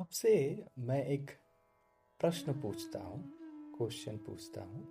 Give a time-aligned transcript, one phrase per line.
[0.00, 1.30] आपसे मैं एक
[2.20, 3.32] प्रश्न पूछता हूँ
[3.78, 4.88] क्वेश्चन पूछता हूँ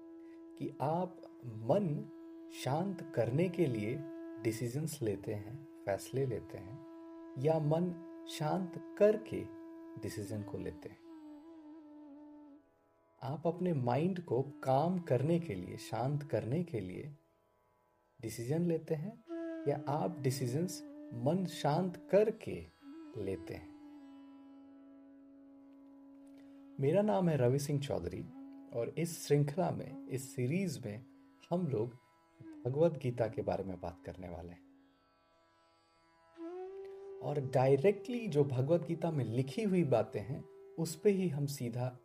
[0.59, 2.09] कि आप मन
[2.63, 3.99] शांत करने के लिए
[4.43, 6.79] डिसीजंस लेते हैं, फैसले लेते हैं,
[7.39, 7.93] या मन
[8.29, 9.43] शांत करके
[10.01, 10.99] डिसीज़न को लेते हैं?
[13.23, 17.15] आप अपने माइंड को काम करने के लिए, शांत करने के लिए
[18.21, 19.23] डिसीज़न लेते हैं,
[19.67, 20.83] या आप डिसीजंस
[21.13, 22.67] मन शांत करके
[23.17, 23.76] लेते हैं?
[26.79, 28.21] मेरा नाम है रवि सिंह चौधरी
[28.73, 31.05] और इस श्रृंखला में, इस सीरीज़ में
[31.49, 31.93] हम लोग
[32.65, 34.65] भगवत गीता के बारे में बात करने वाले हैं।
[37.19, 40.43] और डायरेक्टली जो भगवत गीता में लिखी हुई बातें हैं,
[40.79, 41.99] उस पर ही हम सीधा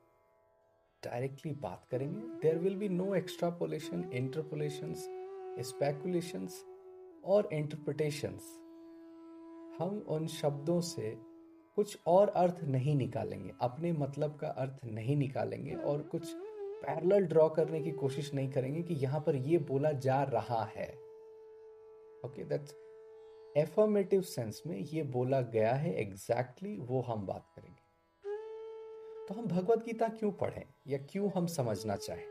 [1.05, 4.95] डायरेक्टली बात करेंगे। There will be no extrapolation interpolation
[5.63, 6.65] speculations
[7.25, 8.59] और इंटरप्रिटेशंस
[9.81, 11.32] हम उन शब्दों से
[11.77, 16.33] कुछ और अर्थ नहीं निकालेंगे, अपने मतलब का अर्थ नहीं निकालेंगे और कुछ
[16.83, 20.89] पैरेलल ड्रॉ करने की कोशिश नहीं करेंगे कि यहाँ पर ये बोला जा रहा है।
[22.25, 22.75] ओके दैट्स
[23.57, 27.81] एफर्मेटिव सेंस में ये बोला गया है एग्जैक्टली exactly, वो हम बात करेंगे।
[29.29, 32.27] तो हम भगवत गीता क्यों पढ़ें या क्यों हम समझना चाहें?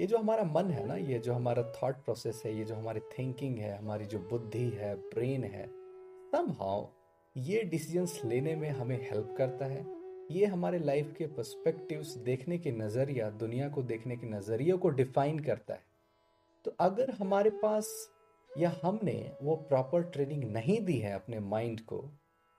[0.00, 3.00] ये जो हमारा मन है ना, ये जो हमारा थॉट प्रोसेस है, ये जो हमारी
[3.00, 5.81] थिंकिंग है, हमारी जो बुद्धि है ब्रेन है
[6.32, 6.84] समहाउ
[7.36, 9.84] ये डिसीजंस लेने में हमें हेल्प करता है।
[10.30, 15.38] ये हमारे लाइफ के पर्सपेक्टिव्स देखने के नज़रिया, दुनिया को देखने के नज़रिए को डिफाइन
[15.38, 15.84] करता है।
[16.64, 17.90] तो अगर हमारे पास
[18.50, 21.98] या हमने वो प्रॉपर ट्रेनिंग नहीं दी है अपने माइंड को,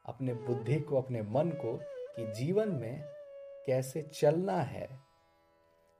[0.05, 1.73] अपने बुद्धि को, अपने मन को,
[2.15, 3.03] कि जीवन में
[3.65, 4.87] कैसे चलना है,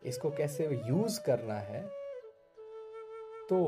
[0.04, 1.84] इसको कैसे यूज़ करना है
[3.50, 3.60] तो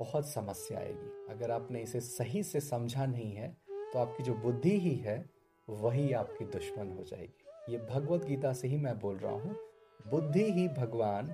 [0.00, 3.48] बहुत समस्या आएगी। अगर आपने इसे सही से समझा नहीं है
[3.92, 5.24] तो आपकी जो बुद्धि ही है,
[5.68, 9.56] वही आपकी दुश्मन हो जाएगी। ये भगवत गीता से ही मैं बोल रहा हूँ।
[10.00, 11.26] बुद्धि ही भगवान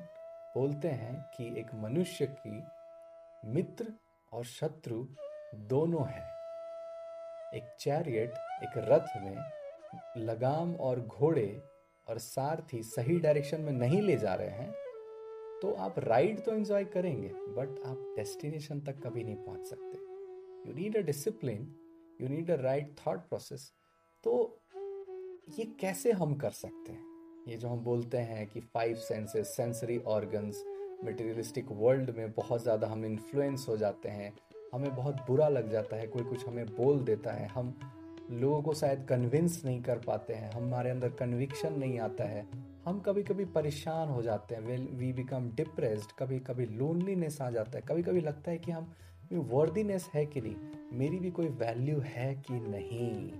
[0.55, 2.63] बोलते हैं कि एक मनुष्य की
[3.45, 3.93] मित्र
[4.33, 5.07] और शत्रु
[5.71, 6.25] दोनों है।
[7.55, 8.31] एक चैरियट,
[8.63, 9.37] एक रथ में
[10.19, 11.63] लगाम और घोड़े
[12.07, 14.75] और सारथी सही डायरेक्शन में नहीं ले जा रहे हैं
[15.63, 19.99] तो आप राइड तो एंजॉय करेंगे बट आप डेस्टिनेशन तक कभी नहीं पहुँच सकते।
[20.69, 21.69] You need a discipline
[22.21, 23.73] you need a right thought process
[24.25, 24.63] तो
[25.59, 27.05] ये कैसे हम कर सकते हैं?
[27.49, 30.65] ये जो हम बोलते हैं कि five senses sensory organs
[31.05, 34.33] materialistic world में बहुत ज़्यादा हम इन्फ्लुएंस हो जाते हैं,
[34.75, 37.75] हमें बहुत बुरा लग जाता है, कोई कुछ हमें बोल देता है, हम
[38.31, 42.47] लोगों को शायद कन्विंस नहीं कर पाते हैं, हमारे अंदर कन्विक्शन नहीं आता है
[42.87, 47.51] हम कभी कभी परेशान हो जाते हैं। वेल वी बिकम डिप्रेस्ड कभी कभी लोनलीनेस आ
[47.51, 48.95] जाता है। कभी कभी लगता है कि हम
[49.33, 50.57] वर्दीनेस है कि नहीं?
[50.93, 53.33] मेरी भी कोई वैल्यू है कि नहीं?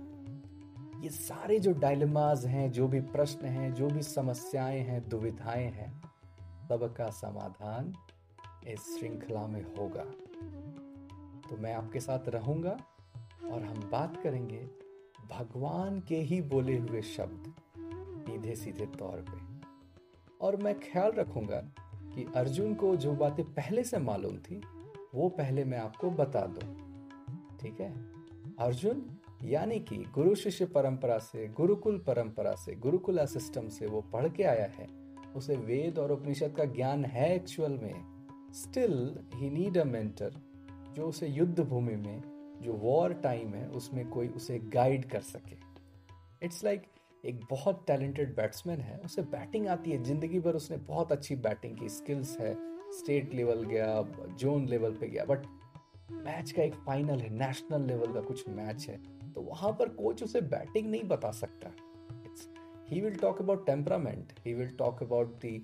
[1.01, 6.01] ये सारे जो डायलमाज हैं, जो भी प्रश्न हैं, जो भी समस्याएँ हैं, दुविधाएँ हैं
[6.69, 7.93] सबका समाधान
[8.67, 10.05] इस श्रृंखला में होगा।
[11.49, 12.77] तो मैं आपके साथ रहूँगा
[13.51, 14.69] और हम बात करेंगे
[15.31, 17.53] भगवान के ही बोले हुए शब्द।
[18.27, 19.67] सीधे सीधे तौर पे।
[20.41, 21.61] और मैं ख्याल रखूँगा
[21.95, 24.61] कि अर्जुन को जो बातें पहले से मालूम थी,
[25.15, 26.75] वो पहले मैं आपको बता दूँ।
[27.59, 27.91] ठीक है?
[28.59, 34.29] अर्जुन, यानी कि गुरु शिष्य परंपरा से, गुरुकुल परंपरा से, गुरुकुला सिस्टम से वो पढ़
[34.29, 34.87] के आया है।
[35.35, 38.05] उसे वेद और उपनिषद का ज्ञान है एक्चुअल में।
[38.53, 40.33] Still he need a mentor
[40.95, 42.21] जो उसे युद्ध भूमि में,
[42.61, 45.57] जो वॉर टाइम है, उसमें कोई उसे गाइड कर सके।
[46.45, 46.96] इट्स लाइक like
[47.27, 51.77] एक बहुत टैलेंटेड बैट्समैन है, उसे बैटिंग आती है। ज़िंदगी भर उसने बहुत अच्छी बैटिंग
[51.77, 52.55] की स्किल्स है।
[52.93, 54.01] स्टेट लेवल गया
[54.39, 55.45] जोन लेवल पे गया बट
[56.11, 58.97] मैच का एक फाइनल है नेशनल लेवल का कुछ मैच है।
[59.33, 61.71] तो वहाँ पर कोच उसे बैटिंग नहीं बता सकता।
[62.89, 65.57] He will talk about temperament he will talk about the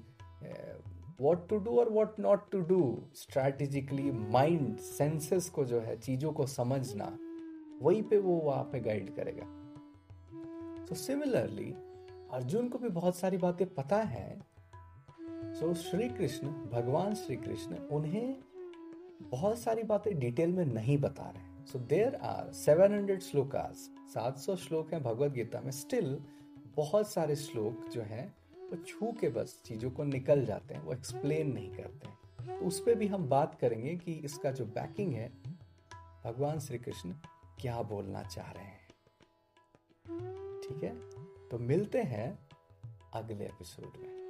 [1.22, 2.81] what to do और what not to do
[3.16, 7.18] strategically mind senses को जो है, चीज़ों को समझना,
[7.82, 9.46] वहीं पे वो वहाँ पे गाइड करेगा।
[10.90, 11.72] सो सिमिलरली
[12.32, 14.41] अर्जुन को भी बहुत सारी बातें पता है।
[15.53, 18.35] सो श्री कृष्ण भगवान श्री कृष्ण उन्हें
[19.22, 24.94] बहुत सारी बातें डिटेल में नहीं बता रहे सो देर आर 700 श्लोकास 700 श्लोक
[24.94, 26.22] हैं भगवत गीता में। स्टिल
[26.76, 28.35] बहुत सारे श्लोक जो हैं,
[28.72, 32.66] वो छू के बस चीज़ों को निकल जाते हैं, वो एक्सप्लेन नहीं करते हैं। तो
[32.66, 35.32] उस पर भी हम बात करेंगे कि इसका जो बैकिंग है,
[36.26, 37.14] भगवान श्री कृष्ण
[37.62, 38.83] क्या बोलना चाह रहे हैं।
[40.69, 41.09] ठीक है?
[41.49, 42.49] तो मिलते हैं
[43.13, 44.22] अगले एपिसोड में।